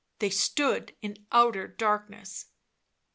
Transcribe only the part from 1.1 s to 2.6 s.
outer darkness.